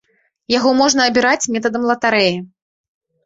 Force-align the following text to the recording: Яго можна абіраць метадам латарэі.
Яго 0.51 0.69
можна 0.79 1.01
абіраць 1.09 1.49
метадам 1.55 1.85
латарэі. 1.91 2.35